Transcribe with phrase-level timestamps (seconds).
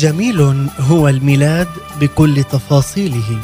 [0.00, 1.68] جميل هو الميلاد
[2.00, 3.38] بكل تفاصيله.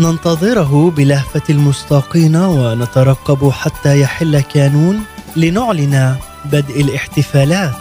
[0.00, 5.00] ننتظره بلهفة المشتاقين ونترقب حتى يحل كانون
[5.36, 7.74] لنعلن بدء الاحتفالات.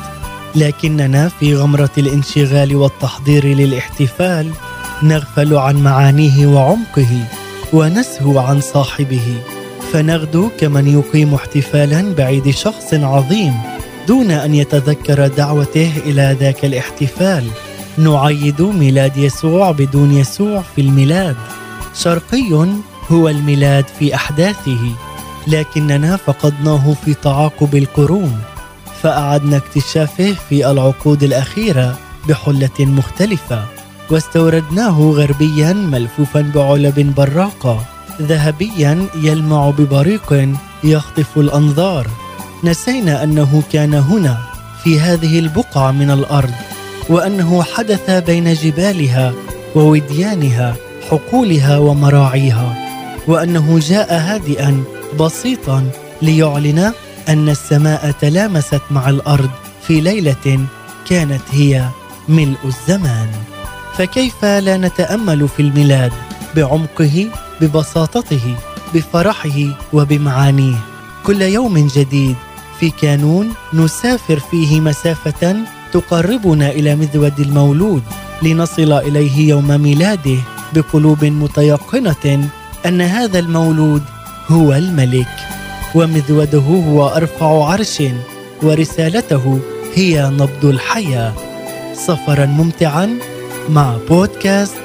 [0.55, 4.51] لكننا في غمرة الانشغال والتحضير للاحتفال
[5.03, 7.27] نغفل عن معانيه وعمقه
[7.73, 9.37] ونسهو عن صاحبه.
[9.93, 13.53] فنغدو كمن يقيم احتفالا بعيد شخص عظيم
[14.07, 17.47] دون أن يتذكر دعوته إلى ذاك الاحتفال.
[17.97, 21.35] نعيد ميلاد يسوع بدون يسوع في الميلاد.
[21.95, 22.67] شرقي
[23.11, 24.79] هو الميلاد في أحداثه
[25.47, 28.39] لكننا فقدناه في تعاقب القرون
[29.01, 31.97] فأعدنا اكتشافه في العقود الأخيرة
[32.29, 33.65] بحلة مختلفة
[34.09, 37.85] واستوردناه غربيا ملفوفا بعلب براقة
[38.21, 42.07] ذهبيا يلمع ببريق يخطف الأنظار.
[42.63, 44.37] نسينا أنه كان هنا
[44.83, 46.53] في هذه البقعة من الأرض.
[47.09, 49.33] وأنه حدث بين جبالها
[49.75, 50.75] ووديانها
[51.09, 52.75] حقولها ومراعيها
[53.27, 54.83] وأنه جاء هادئا
[55.19, 55.89] بسيطا
[56.21, 56.91] ليعلن
[57.29, 59.49] أن السماء تلامست مع الأرض
[59.87, 60.65] في ليلة
[61.09, 61.85] كانت هي
[62.29, 63.27] ملء الزمان.
[63.97, 66.11] فكيف لا نتأمل في الميلاد
[66.55, 67.29] بعمقه
[67.61, 68.55] ببساطته
[68.93, 70.75] بفرحه وبمعانيه؟
[71.25, 72.35] كل يوم جديد
[72.79, 75.55] في كانون نسافر فيه مسافة
[75.95, 78.03] تقربنا إلى مذود المولود
[78.41, 80.37] لنصل إليه يوم ميلاده
[80.73, 82.49] بقلوب متيقنة
[82.85, 84.03] أن هذا المولود
[84.47, 85.35] هو الملك
[85.95, 88.03] ومذوده هو أرفع عرش
[88.63, 89.59] ورسالته
[89.95, 91.33] هي نبض الحياة.
[91.93, 93.19] سفرا ممتعا
[93.69, 94.75] مع بودكاست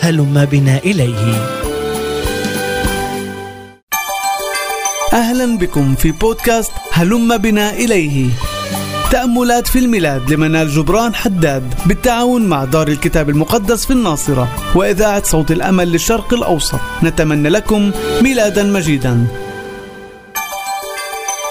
[0.00, 1.46] هلم بنا إليه.
[5.12, 8.28] أهلا بكم في بودكاست هلم بنا إليه.
[9.10, 15.50] تأملات في الميلاد لمنال جبران حداد بالتعاون مع دار الكتاب المقدس في الناصرة وإذاعة صوت
[15.50, 16.80] الأمل للشرق الأوسط.
[17.02, 17.90] نتمنى لكم
[18.22, 19.26] ميلادا مجيدا.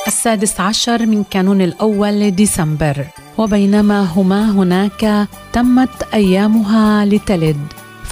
[0.08, 3.06] السادس عشر من كانون الأول لديسمبر.
[3.38, 7.58] وبينما هما هناك تمت أيامها لتلد.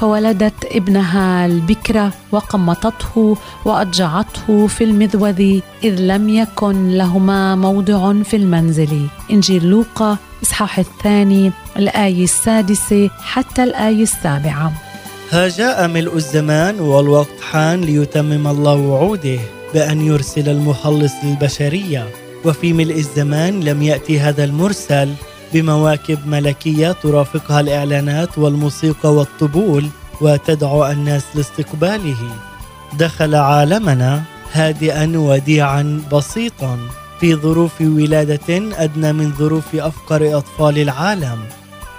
[0.03, 9.08] فولدت ابنها البكرة وقمطته وأضجعته في المذوذ إذ لم يكن لهما موضع في المنزل.
[9.31, 14.74] إنجيل لوقا إصحاح الثاني الآية السادسة حتى الآية السابعة
[15.31, 19.40] ها جاء ملء الزمان والوقت حان ليتمم الله وعوده
[19.74, 22.08] بأن يرسل المخلص للبشرية
[22.46, 25.09] وفي ملء الزمان لم يأتي هذا المرسل
[25.53, 29.86] بمواكب ملكية ترافقها الإعلانات والموسيقى والطبول
[30.22, 32.31] وتدعو الناس لاستقباله.
[33.00, 36.78] دخل عالمنا هادئا وديعا بسيطا
[37.19, 38.50] في ظروف ولادة
[38.84, 41.40] أدنى من ظروف أفقر أطفال العالم.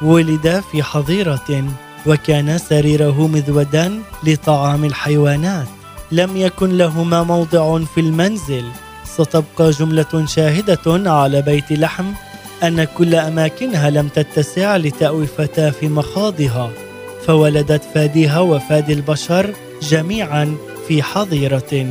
[0.02, 1.64] ولد في حظيرة
[2.06, 5.66] وكان سريره مذودا لطعام الحيوانات.
[6.12, 8.64] لم يكن لهما موضع في المنزل.
[9.04, 12.04] ستبقى جملة شاهدة على بيت لحم
[12.66, 16.70] أن كل أماكنها لم تتسع لتأوي فتاة في مخاضها
[17.26, 20.56] فولدت فاديها وفادي البشر جميعا
[20.88, 21.86] في حظيرة.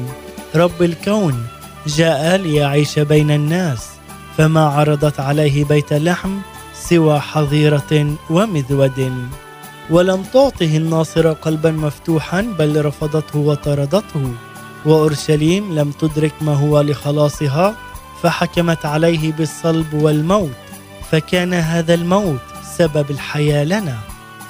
[0.56, 1.46] رب الكون
[1.88, 3.90] جاء ليعيش بين الناس
[4.38, 6.38] فما عرضت عليه بيت لحم
[6.74, 9.14] سوى حظيرة ومذود.
[9.90, 14.32] ولم تعطه الناصرة قلبا مفتوحا بل رفضته وطردته.
[14.86, 17.76] وأورشليم لم تدرك ما هو لخلاصها
[18.24, 20.63] فحكمت عليه بالصلب والموت.
[21.14, 22.40] فكان هذا الموت
[22.78, 23.98] سبب الحياة لنا.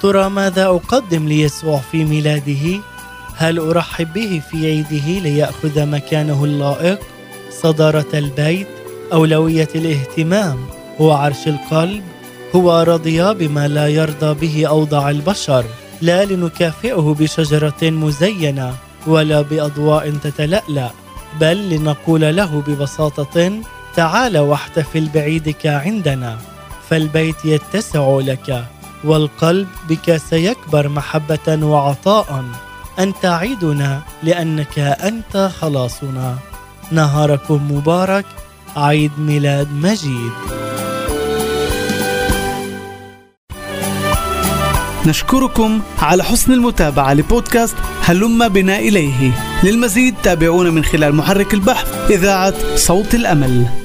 [0.02, 2.80] ترى ماذا أقدم ليسوع في ميلاده؟
[3.36, 6.98] هل أرحب به في عيده ليأخذ مكانه اللائق؟
[7.50, 8.66] صدارة البيت؟
[9.12, 10.58] أولوية الاهتمام؟
[11.00, 12.02] هو عرش القلب؟
[12.54, 15.64] هو رضي بما لا يرضى به اوضع البشر؟
[16.02, 18.74] لا لنكافئه بشجرة مزينة
[19.06, 20.90] ولا بأضواء تتلألأ
[21.40, 23.60] بل لنقول له ببساطة
[23.96, 26.53] تعال واحتفل بعيدك عندنا.
[26.94, 28.64] فالبيت يتسع لك
[29.04, 32.44] والقلب بك سيكبر محبة وعطاء.
[32.98, 36.38] انت عيدنا لأنك أنت خلاصنا.
[36.92, 38.24] نهاركم مبارك
[38.76, 40.32] عيد ميلاد مجيد.
[45.06, 49.32] نشكركم على حسن المتابعة لبودكاست هلم بنا إليه.
[49.64, 53.83] للمزيد تابعونا من خلال محرك البحث إذاعة صوت الأمل.